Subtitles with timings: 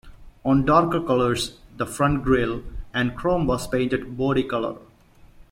[0.43, 4.77] On darker colors, the front grille and chrome was painted body color.